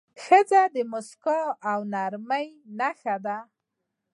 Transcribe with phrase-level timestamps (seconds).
[0.23, 1.39] ښځه د موسکا
[1.71, 3.37] او نرمۍ نښه ده.